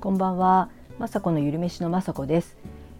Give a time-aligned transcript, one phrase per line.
[0.00, 2.58] こんばんは、まさこのゆるめしのまさこです。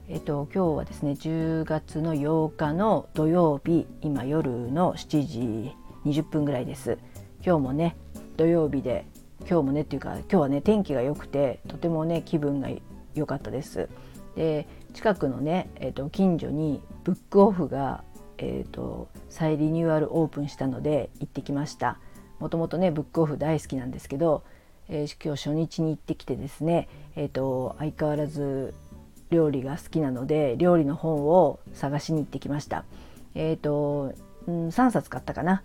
[0.09, 5.74] えっと今日はですね10月の8日の土曜日今夜の7時
[6.06, 6.97] 20分ぐらいです。
[7.44, 7.94] 今日もね
[8.38, 9.04] 土曜日で
[9.40, 12.71] 今日もねっていうか今日はね天気が良くてとてもね気分が
[13.15, 13.90] 良かったです。
[14.35, 18.02] で近くのね、えーと、近所にブックオフが、
[18.38, 21.98] えーと、再リニューアルオープンしたので行ってきました。
[22.38, 24.45] もともとねブックオフ大好きなんですけど、
[24.88, 28.75] えー、今日初日に行ってきてですね、えーと、相変わらず
[29.30, 32.84] 料理が好きなので料理の本を探しに行ってきました。
[33.34, 34.14] えっ、ー、と、
[34.47, 35.62] うん、3冊買ったかな、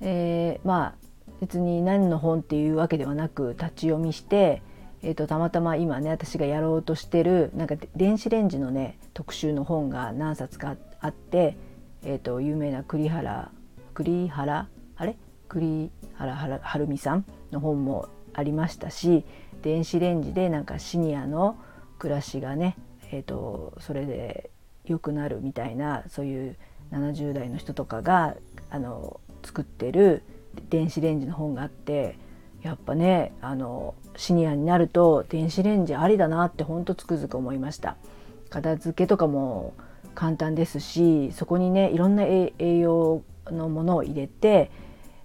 [0.00, 0.94] えー、まあ
[1.40, 4.62] 別に何の本っていうわけではなく立ち読みして
[5.02, 11.56] えーと、たまたま今ね私がやろうとしてるなんか電子レンジのね特集の本が何冊かあって、
[12.04, 13.50] えーと、有名な栗原
[13.94, 14.68] 栗原？
[14.96, 15.16] あれ？
[15.48, 19.24] 栗原はるみさんの本もありましたし
[19.62, 21.56] 電子レンジでなんかシニアの
[21.98, 22.76] 暮らしがね、
[23.10, 24.50] えーとそれで
[24.84, 26.56] 良くなるみたいなそういう
[26.90, 28.34] 70代の人とかが
[28.70, 30.22] あの作ってる
[30.70, 32.18] 電子レンジの本があって
[32.62, 37.96] やっぱねあのシニアになると電子レンジありだなってほんとつくづく思いました。
[38.50, 39.72] 片付けとかも
[40.14, 44.70] 簡単ですしそこにねいろんな栄養のものを入れて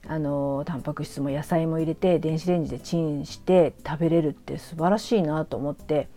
[0.07, 6.08] あのタンパク質も野菜も入れて電子レンジでチンして食べれるって素晴らしいなと思って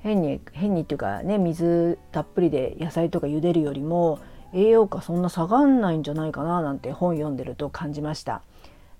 [0.00, 4.18] 変に変にっていうかね水たっぷりで野菜とか茹でるよりも
[4.52, 8.42] 栄養価そんな下がんないんじゃないかななんて本読んでると感じました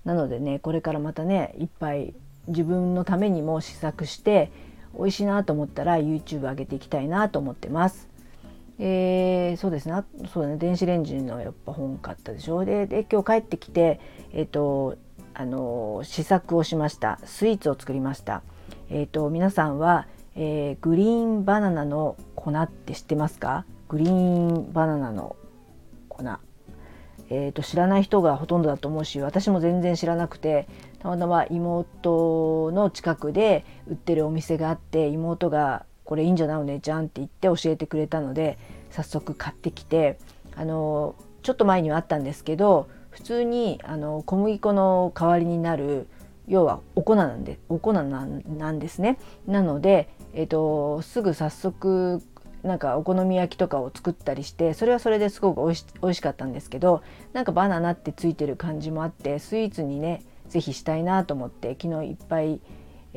[0.03, 2.13] なのでねこれからまたねいっぱい
[2.47, 4.51] 自分のためにも試作して
[4.97, 8.14] 美味しいなと思ったら YouTube 上げていきたいなと思ってます。
[8.77, 10.03] えー、そうですね。
[10.31, 10.57] そうだね。
[10.57, 12.65] 電子レンジのやっぱ本買ったでしょ。
[12.65, 13.99] でで今日帰ってきて
[14.33, 14.97] えっ、ー、と
[15.33, 17.19] あの試作をしました。
[17.23, 18.41] スイーツを作りました。
[18.89, 23.65] えっ、ー、と皆さんは、えー、グリーンバナナの粉って知ってますか？
[23.87, 25.35] グリーンバナナの
[26.09, 26.23] 粉。
[27.27, 30.67] えーと、知らない人がほとんどだと思うし私も全然知らなくて
[30.99, 38.57] たまたま妹の近くで売ってるお店があって妹が「これいいんじゃないお姉ちゃん」って言って教えてくれたので
[38.91, 40.17] 早速買ってきて
[40.55, 46.07] あのちょっと前にはあったんですけど普通にあの小麦粉の代わりになる
[46.47, 49.17] 要はお粉なんでお粉なんですね。
[49.47, 52.21] なので、えーとすぐ早速
[52.65, 62.59] なんかお好み焼きとかを作ったりしてそれはそれですごくおいし美味しかったんですけどなんかバナナってついてる感じもあってスイーツにね是非したいなと思って昨日いっぱい、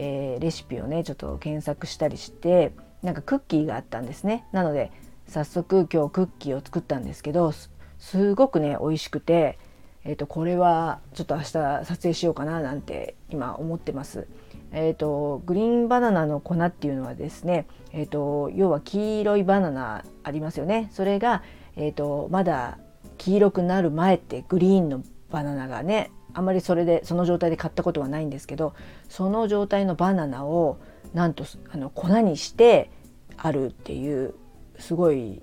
[0.00, 2.72] えー、レシピをねちょっと検索したりして
[3.02, 4.92] なんかクッキーがあったんですねなので
[5.26, 7.52] 早速今日クッキーを作ったんですけど
[7.98, 9.58] すごくね美味しくて、
[10.04, 14.26] えー、とこれはちょっと明日撮影しようかななんて今思ってます。
[14.70, 21.42] えーと、グリーンバナナの粉っていうのはですね、えーと、要は黄色いバナナありますよねそれが、
[21.74, 22.78] えーと、まだ
[23.16, 28.74] 黄色くなる前ってグリーンのバナナがねあまりそれでその状態で買ったことはないんですけど
[29.08, 30.78] その状態のバナナを
[31.14, 32.90] なんとあの粉にして
[33.36, 34.34] あるっていう
[34.78, 35.42] すごい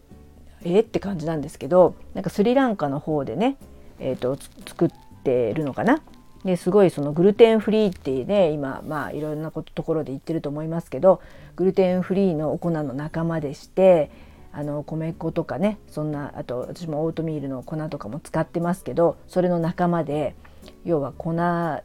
[0.63, 3.57] えって感じなんですけどなんかスリランカの方でね、
[3.99, 4.37] えーと
[4.67, 4.89] 作っ
[5.23, 6.01] てるのかな？
[6.43, 11.19] ですごいそのグルテンフリーってね今まあいろんなところで言ってると思いますけど
[11.55, 14.11] グルテンフリーのお粉の仲間でして
[14.53, 20.35] あの米粉とかねそんなあと私もオートミールの粉とかも使ってますけどそれの仲間で
[20.83, 21.33] 要は粉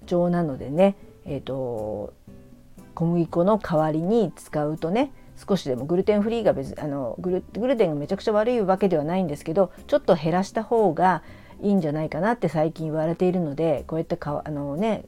[0.07, 2.13] 状なのでねえ、ー、と
[2.95, 11.23] 小麦粉の代わりに使うとね少しでもグルテンフリーが別あのグルグルテンがめちゃくちゃ悪いわけではないんですけどちょっと減らした方が
[11.63, 15.05] いいんじゃないかなって最近言われているのでこうやってかあのね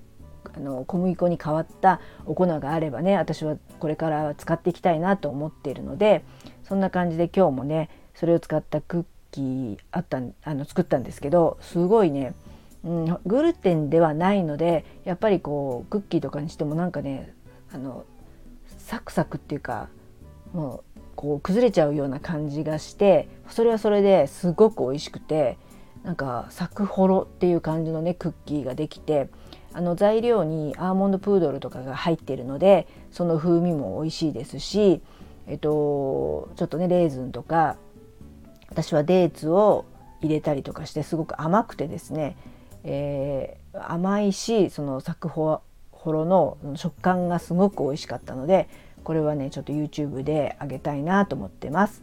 [0.54, 6.24] あの小麦粉に変わったお粉があればね私はこれから使っていきたいなと思っているので
[6.64, 12.34] そんな感じで今日もねそれを使ったクッキーあったあの作ったんですけどすごいね、
[12.84, 17.34] うん、グルテンではないのでやっぱりこうクッキーとかにしてもなんかね
[17.72, 18.04] あの
[18.78, 19.88] サクサクっていうか
[20.52, 25.58] もうこう崩れちゃうような感じがしてそれはそれですごく美味しくて
[26.02, 29.28] なんかサクホロっていう感じのねクッキーができて
[29.72, 35.00] あの材料にアーモンドプードルとかが入ってるのでその風味も美味しいですし、
[35.46, 37.76] えっと、ちょっとねレーズンとか
[38.68, 39.86] 私はデーツを
[40.20, 42.36] 入れたりとかしてすごく甘くてですね、
[42.84, 45.62] えー、甘いしそのサクホ
[46.04, 48.68] ロの食感がすごく美味しかったので
[49.04, 52.02] これはねちょっと YouTube であげたいなと思ってます。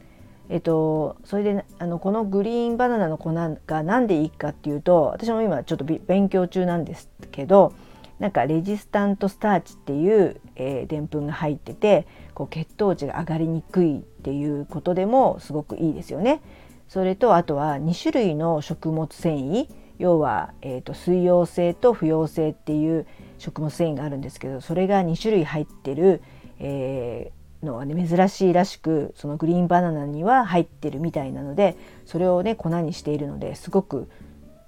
[0.49, 3.33] えっと、それであのこのグリーンバナナの粉
[3.67, 7.71] が何でいいかっていうと私も今ちょっと勉強中なんですけど
[8.17, 16.41] なんかレジスタントスターチっていうでんぷんが入っててこう血糖値が上がりにくいっていうことでもすごくいいですよね。
[16.87, 23.05] それとあとは2種類の食物繊維要は、えーと、水溶性と不溶性っていう
[23.37, 26.21] 食物繊維があるんですけどそれが2種類入ってる、
[26.59, 34.09] えー、のはね珍しいらしくそのグリーンバナナには入ってるみたいなのでそれをね粉にしているのですごく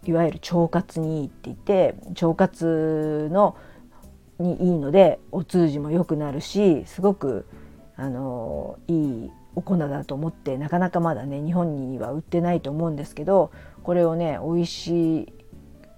[0.05, 3.55] いわゆる腸活にいいって言って腸活の
[4.39, 7.45] にいいのでお通じも良くなるしすごく
[7.95, 13.51] あのいいお粉だと思ってなかなかまだね日本には売ってないと思うんですけど
[13.83, 15.33] これをね美味し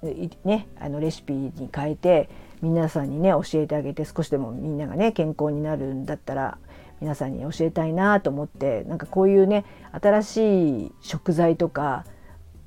[0.04, 2.30] いねあのレシピに変えて
[2.62, 6.58] 皆さんにね教えてあげて少しでもみんながね健康になるんだったら
[7.02, 12.06] 皆さんに教えたいなと思ってなんかこういうね新しい食材とか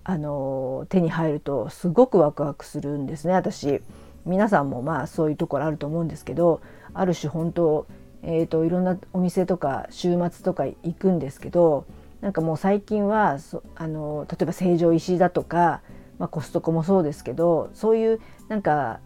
[0.05, 3.83] あの手に入るとすごくワクワクするんですね私。
[4.27, 6.61] 皆さんもまあそういうところあると思うんですけど
[6.93, 7.87] ある種本当、
[8.27, 11.87] えーと、いろんなお店とか週末とか行くんですけど
[12.21, 13.39] なんかもう最近は
[13.77, 15.81] あの例えば成城石井だとか、
[16.19, 18.99] まあ、コストコもそうですけどそういうなんか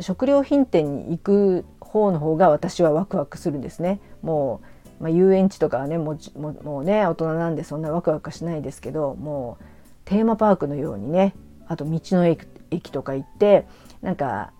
[0.00, 4.00] 食料品店に行く方の方が私はワクワクするんですね。
[4.22, 4.62] も
[5.00, 9.64] う、まあ、遊園地とかはねもうもうね大人なんでそんなワクワクしないですけどもう
[10.06, 11.34] テーマパークのようにね
[11.68, 13.66] あと道の駅とか行って
[14.00, 14.52] なんか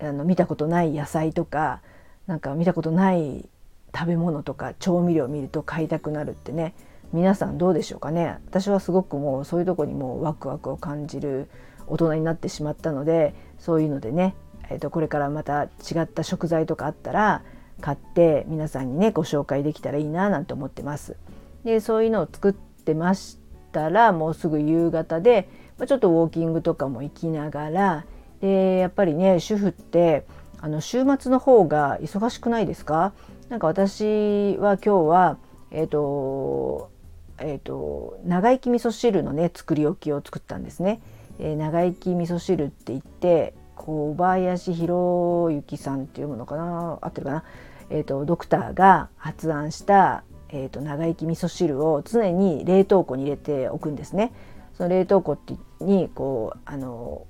[0.00, 1.80] あの見たことない野菜とか
[2.26, 3.48] なんか見たことない
[3.94, 6.74] 食べ物とか調味料を見ると買いたくなるってね。
[7.12, 8.38] 皆さんどうでしょうかね。
[8.46, 11.48] 私はすごくもうそういうとこにもうワクワクを感じる
[11.86, 14.34] 大人になってしまったのでそういうのでね、
[14.68, 15.68] えー、とこれからまた違
[16.02, 17.42] った食材とかあったら
[17.80, 21.16] 買って皆さんにねご紹介できたらいいななんて思ってます。
[21.64, 23.38] でそういうのを作ってまし
[23.70, 25.48] たらもうすぐ夕方で、
[25.78, 28.04] まあ、ちょっとウォーキングとかも行きながら
[28.40, 30.26] でやっぱりね主婦って
[30.60, 33.12] あの週末の方が忙しくないですか？
[33.48, 35.38] なんか私は今日は
[35.70, 36.90] えっ、ー、と
[37.38, 41.00] えーと、長生き味噌汁のね作り置きを作ったんですね。
[41.40, 47.44] えー、長生き味噌汁って言って小林博之さんっていうものかな合ってるかな、
[47.90, 54.32] えーと、ドクターが発案した、えーと、と長生き味噌汁を常に冷凍庫に入れておくんですね。
[54.74, 55.38] その冷凍庫
[55.80, 57.26] にこうあの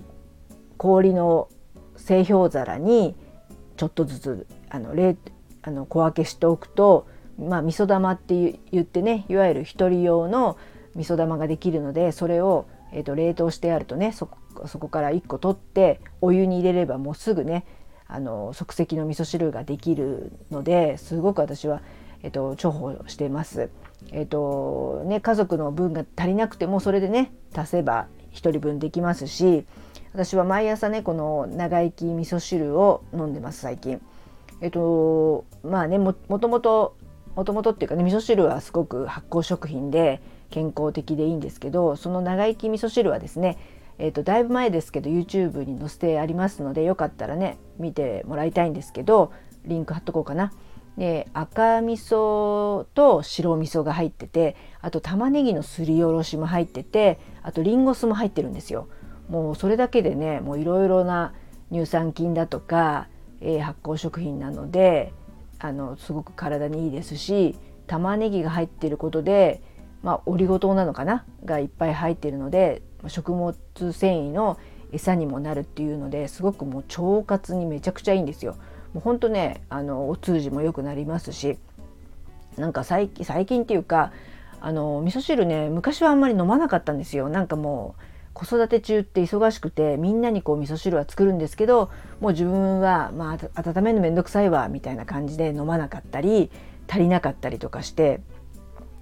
[0.76, 1.49] 氷の
[1.96, 3.14] 製氷皿に
[3.76, 5.17] ちょっとずつあの冷
[5.66, 7.06] あの小分けしておくと、
[7.38, 10.58] まあ、味噌玉って言ってねいわゆる一人用の
[10.94, 17.64] 味噌玉ができるのでそれを、えーと、冷凍してあるとねそこから1個取ってお湯に入れればもうすぐね
[18.06, 21.81] あの即席の味噌汁ができるのですごく私は、
[22.22, 23.70] えーと、重宝してます。
[24.12, 29.64] えーとね、家族の分が足りなくてもそれでね足せば1人分できますし
[30.12, 34.02] 私は毎朝ねこの長生き味噌汁を飲んでます最近。
[34.60, 36.96] えっとまあねもともと
[37.36, 43.58] もともとっていうかね味噌汁はすごく発酵食品で健康的でいいんですけどその長生き味噌汁はですね
[43.98, 49.32] えっとだいぶ前ですけど YouTube に載せてありますのでよかったらね見てもらいたいんですけど
[49.64, 50.52] リンク貼っとこうかな。
[50.96, 58.86] で赤味噌と白味噌が入っててあと玉ねぎのすりおろしも入っててあとリンゴ酢も入ってるんですよ。
[59.28, 61.34] もうそれだけでねもういろいろな
[61.72, 63.08] 乳酸菌だとか、
[63.44, 65.13] えー、発酵食品なので
[65.58, 69.63] あのすごく体にいいですし玉ねぎが入ってることで、
[70.03, 74.58] まあ、オリゴ糖なのかながいっぱい入ってるので食物繊維の
[74.93, 78.56] 餌にもなるっていうのですごくもう腸活にめちゃくちゃいいんですよ。
[78.94, 81.58] もうほんとねあのお通じも良くなりますし
[82.56, 84.13] なんか最近最近っていうか
[84.60, 87.29] あの味噌汁ね昔はあんまり飲まなかったんですよ。
[87.29, 88.03] なんかもう
[88.34, 96.50] 子育て中って忙しくてみんなにこう味噌汁は作るんですけどもう自分はまあ温めるのめんどくさいわみたいな感じで飲まなかったり
[96.88, 98.20] 足りなかったりとかして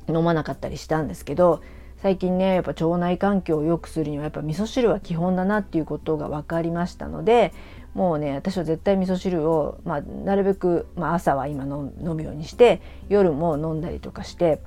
[0.09, 1.62] 飲まなかったりしたんですけど
[2.03, 7.55] 最近ねやっぱ腸内環境を良くするにはやっぱ味噌汁は基本だなっていうことが分かりましたので
[7.95, 14.61] もうね私は絶対味噌汁を、まあ、なるべく、まあ、朝は今飲むようにして夜も飲んだりとかして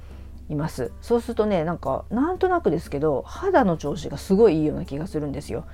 [0.49, 5.65] いますそうするとねなんかなんとなくですけど肌の調子がすごいいいような気がするんですよ。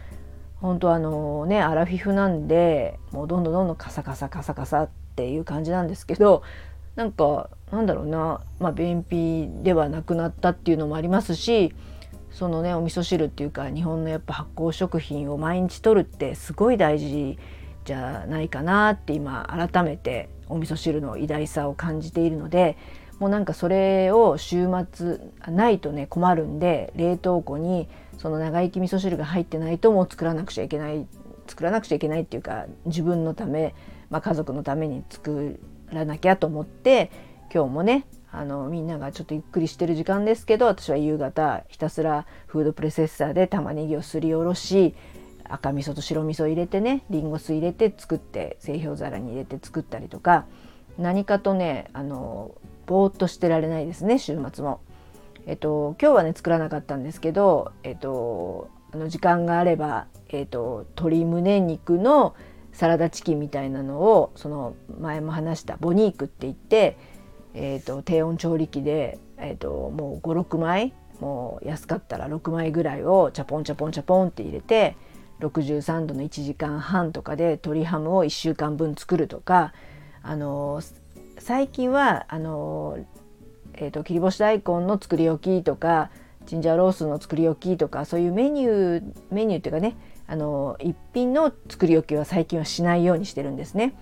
[0.62, 6.44] 本当あのねアラフィフなんでもうどんどんどんどんカサカサカサカサっていう感じなんですけど
[6.96, 11.74] なんかなんだろうな、まあ、便秘ではなくなったっていうのもありますし
[12.30, 17.40] そのねお味噌汁っていうか日本のやっぱ発酵食品を毎日摂るってすごい大事
[17.86, 22.78] じゃないかなって今改めてお味噌汁の偉大さを感じているので
[23.22, 27.88] もうなんかそれを週末ないとね困るんで冷凍庫に
[28.18, 31.06] その長生き味噌汁が入ってないともう作らなくちゃいけない
[31.46, 33.76] 作らなくちゃいけないっていうか自分のため、
[34.10, 35.60] まあ、家族のために作
[35.92, 37.12] らなきゃと思って
[37.54, 44.96] 今日もねあのみんながちょっとゆっくりしてる時間ですけど私は夕方ひたすらフードプロセッサーで玉ねぎをすりおろし
[45.44, 50.46] 赤味噌と白味噌入れてねりんご酢入れて作って製氷皿に入れて作ったりとか
[50.98, 52.56] 何かとねあの
[52.92, 54.82] ぼーっとしてられないですね週末も。
[55.48, 62.36] えっと今日はね作らなかったんですけどえっとあの時間があれば、えっと、鶏胸肉の
[62.74, 66.98] サラダチキンみたいなのをその前も話したボニークって言って
[67.54, 74.96] えーと、低温調理器で、えーと、もう56枚もう安かったら6枚ぐらいをチャポンチャポンチャポンって入れて
[75.42, 79.74] 63度の1時間半とかで鶏ハムを1週間分作るとか、
[80.24, 80.82] あの、
[81.40, 82.98] 最近はあの、
[83.74, 86.12] えーと、切り干し大根の作り置きとか
[86.46, 89.96] ジンジャーロースの作り置きとかそういうメニューメニューっていうかね
[90.28, 93.94] あの一品の作り置きは最近はしないようにしてるんですね。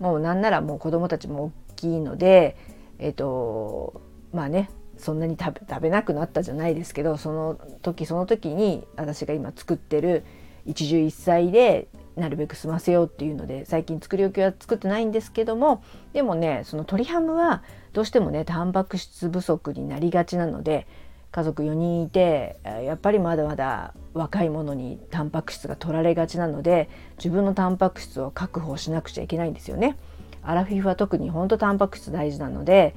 [0.00, 2.56] もうなんならもう子供たちも大きいので
[2.98, 4.00] えっ、ー、と
[4.32, 10.24] まあねそんなに食べ食べなくなったじゃないですけどその時その時に私が今作ってる
[10.66, 20.86] 一汁一菜でなるべく済ませようっていうので最近作り置きは作ってないんですけどもでもねその鶏ハムはどうしてもねタンパク質不足になりがちなので
[21.32, 29.96] 家族4人いてやっぱりまだまだ若い者にタンパク質が取られがちなので自分のタンパク質を確保しなくちゃいけないんですよね。
[30.44, 32.94] アラフィフは特に本当タンパク質大事なので、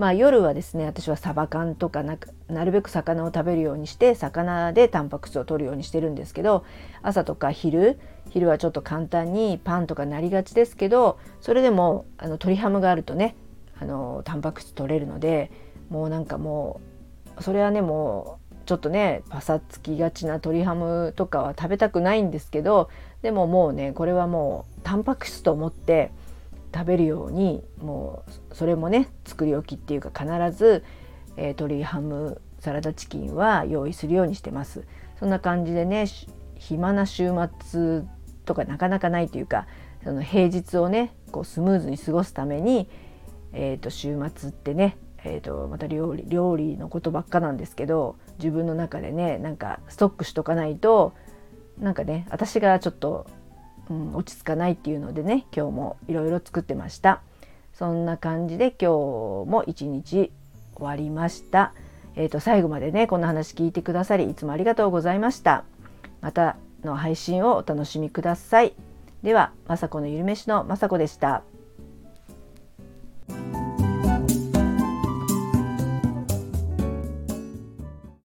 [0.00, 2.16] まあ、夜はですね私はサバ缶とかな
[2.48, 6.64] なるべく魚を食べるようにして魚でタンパク質を取るようにしてるんですけど
[7.02, 13.36] 朝とか昼昼はちょっと簡単にパンとかなりがちですけどそれでもあの鶏ハムがあるとね
[13.78, 15.50] あのタンパク質取れるので
[15.90, 16.80] もうなんかも
[17.38, 22.88] うそれはねもうちょっとねパサつきがちな鶏ハムとかは食べたくないんですけど
[23.20, 26.10] でももうねこれはもうタンパク質と思って
[26.72, 30.84] 食べるようにもうそれもね作り置きっていうか必ず、
[31.36, 34.84] えー、鶏ハムサラダチキンは用意するようにしてます。
[35.18, 36.06] そんな感じでね
[36.56, 37.30] 暇な週
[37.62, 38.02] 末
[38.44, 39.66] とかなかなかないというか
[40.04, 42.88] その平日をねこうスムーズに過ごすために、
[43.52, 51.14] えー、と週末ってね、えー、とまた料理料理のことばっかなんですけど自分の中でねなんかストックしとかないと
[51.78, 53.26] なんかね私がちょっと
[53.90, 57.20] うん、落ち着かないっていうのでね今日もいろいろ作ってました。
[57.74, 58.84] そんな感じで今日
[59.50, 60.32] も一日
[60.74, 61.72] 終わりました。
[62.16, 65.64] えーと、最後までねこの話聞いてくださりいつもありがとうございました。
[66.20, 68.74] またの配信をお楽しみください。
[69.22, 71.42] では雅子のゆるめしの雅子でした。